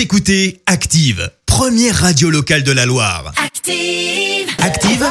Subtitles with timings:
[0.00, 3.34] Vous écoutez Active, première radio locale de la Loire.
[3.36, 4.48] Active.
[4.62, 5.06] Active,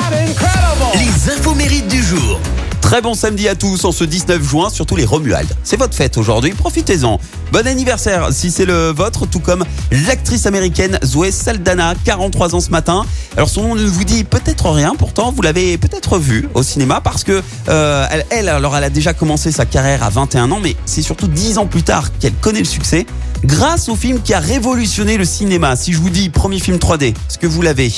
[0.95, 2.39] les infos mérites du jour.
[2.81, 5.47] Très bon samedi à tous en ce 19 juin, surtout les Romuald.
[5.63, 7.19] C'est votre fête aujourd'hui, profitez-en.
[7.51, 12.71] Bon anniversaire si c'est le vôtre, tout comme l'actrice américaine Zoé Saldana, 43 ans ce
[12.71, 13.05] matin.
[13.37, 16.99] Alors son nom ne vous dit peut-être rien, pourtant vous l'avez peut-être vu au cinéma
[16.99, 20.59] parce que euh, elle, elle, alors elle a déjà commencé sa carrière à 21 ans,
[20.59, 23.05] mais c'est surtout 10 ans plus tard qu'elle connaît le succès
[23.43, 25.75] grâce au film qui a révolutionné le cinéma.
[25.75, 27.91] Si je vous dis premier film 3D, est-ce que vous l'avez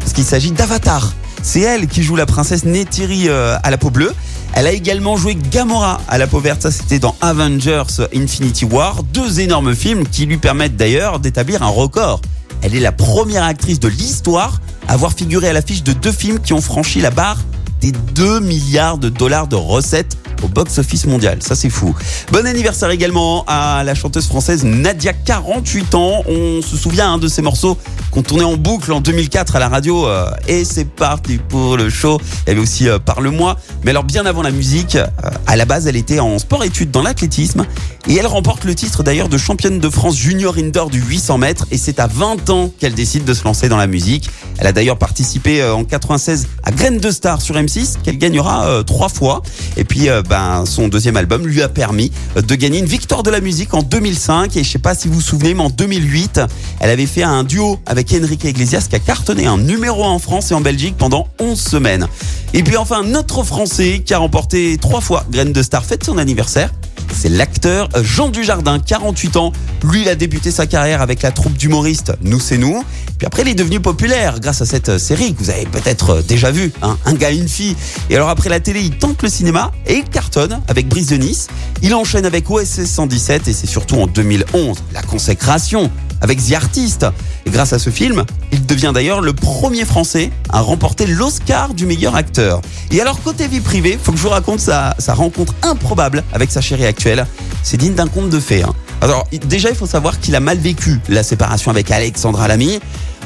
[0.00, 1.12] Parce qu'il s'agit d'Avatar.
[1.42, 4.12] C'est elle qui joue la princesse Neytiri euh, à la peau bleue.
[4.54, 9.02] Elle a également joué Gamora à la peau verte, ça c'était dans Avengers Infinity War,
[9.04, 12.20] deux énormes films qui lui permettent d'ailleurs d'établir un record.
[12.62, 16.40] Elle est la première actrice de l'histoire à avoir figuré à l'affiche de deux films
[16.40, 17.38] qui ont franchi la barre
[17.80, 21.42] des 2 milliards de dollars de recettes au box-office mondial.
[21.42, 21.94] Ça, c'est fou.
[22.32, 26.22] Bon anniversaire également à la chanteuse française Nadia, 48 ans.
[26.26, 27.78] On se souvient hein, de ces morceaux
[28.10, 30.06] qu'on tournait en boucle en 2004 à la radio.
[30.06, 32.18] euh, et c'est parti pour le show.
[32.46, 33.56] Il y avait aussi euh, Parle-moi.
[33.84, 35.06] Mais alors, bien avant la musique, euh,
[35.46, 37.66] à la base, elle était en sport-études dans l'athlétisme.
[38.06, 41.66] Et elle remporte le titre d'ailleurs de championne de France junior indoor du 800 mètres.
[41.70, 44.30] Et c'est à 20 ans qu'elle décide de se lancer dans la musique.
[44.58, 48.82] Elle a d'ailleurs participé euh, en 96 à Graines de Star sur M6, qu'elle gagnera
[48.84, 49.42] trois fois.
[49.76, 53.40] Et puis, ben, son deuxième album lui a permis de gagner une victoire de la
[53.40, 54.56] musique en 2005.
[54.56, 56.40] Et je sais pas si vous vous souvenez, mais en 2008,
[56.80, 60.18] elle avait fait un duo avec Enrique Iglesias qui a cartonné un numéro 1 en
[60.18, 62.06] France et en Belgique pendant 11 semaines.
[62.54, 66.18] Et puis enfin, notre Français qui a remporté trois fois Graines de Star fête son
[66.18, 66.70] anniversaire.
[67.12, 69.52] C'est l'acteur Jean Dujardin, 48 ans.
[69.82, 72.84] Lui, il a débuté sa carrière avec la troupe d'humoristes Nous c'est nous.
[73.18, 76.50] Puis après, il est devenu populaire grâce à cette série que vous avez peut-être déjà
[76.52, 77.74] vue, hein, Un gars, une fille.
[78.10, 81.16] Et alors après la télé, il tente le cinéma et il cartonne avec Brise de
[81.16, 81.48] Nice.
[81.82, 87.06] Il enchaîne avec OSS 117 et c'est surtout en 2011 la consécration avec The Artist.
[87.46, 92.14] Grâce à ce film, il devient d'ailleurs le premier Français à remporter l'Oscar du meilleur
[92.14, 92.60] acteur.
[92.90, 96.60] Et alors côté vie privée, faut que je vous raconte sa, rencontre improbable avec sa
[96.60, 97.26] chérie actuelle.
[97.62, 98.62] C'est digne d'un conte de fées.
[98.62, 98.74] hein.
[99.00, 102.80] Alors déjà, il faut savoir qu'il a mal vécu la séparation avec Alexandra Lamy.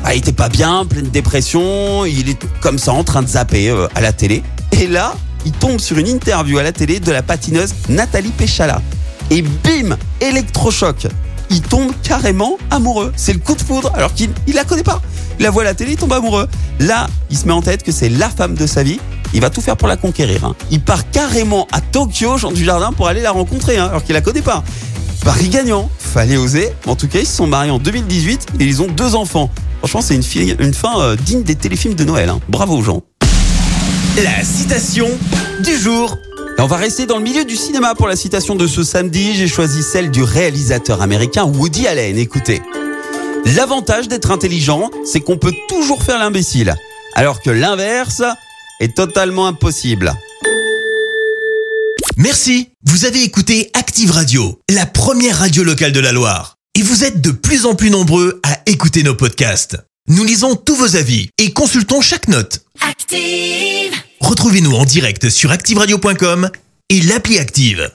[0.05, 2.05] Ah, il était pas bien, pleine de dépression.
[2.05, 4.43] Il est comme ça en train de zapper euh, à la télé.
[4.73, 5.15] Et là,
[5.47, 8.83] il tombe sur une interview à la télé de la patineuse Nathalie Péchala.
[9.31, 11.07] Et bim, électrochoc.
[11.53, 13.13] Il tombe carrément amoureux.
[13.17, 15.01] C'est le coup de foudre alors qu'il il la connaît pas.
[15.39, 16.49] Il la voit à la télé, il tombe amoureux.
[16.81, 18.99] Là, il se met en tête que c'est la femme de sa vie.
[19.35, 20.45] Il va tout faire pour la conquérir.
[20.45, 20.55] hein.
[20.71, 24.21] Il part carrément à Tokyo, Jean Dujardin, pour aller la rencontrer, hein, alors qu'il la
[24.21, 24.63] connaît pas.
[25.25, 25.89] Paris gagnant.
[25.99, 26.71] Fallait oser.
[26.87, 29.51] En tout cas, ils se sont mariés en 2018 et ils ont deux enfants.
[29.79, 32.29] Franchement, c'est une, une fin euh, digne des téléfilms de Noël.
[32.29, 32.41] hein.
[32.49, 33.03] Bravo gens.
[34.23, 35.09] La citation
[35.65, 36.15] du jour.
[36.59, 39.35] On va rester dans le milieu du cinéma pour la citation de ce samedi.
[39.35, 42.17] J'ai choisi celle du réalisateur américain Woody Allen.
[42.17, 42.63] Écoutez.
[43.45, 46.75] L'avantage d'être intelligent, c'est qu'on peut toujours faire l'imbécile.
[47.15, 48.23] Alors que l'inverse
[48.81, 50.13] est totalement impossible.
[52.17, 52.69] Merci.
[52.85, 56.57] Vous avez écouté Active Radio, la première radio locale de la Loire.
[56.75, 59.77] Et vous êtes de plus en plus nombreux à écouter nos podcasts.
[60.09, 62.65] Nous lisons tous vos avis et consultons chaque note.
[62.81, 63.95] Active.
[64.21, 66.51] Retrouvez-nous en direct sur activeradio.com
[66.89, 67.89] et l'appli Active.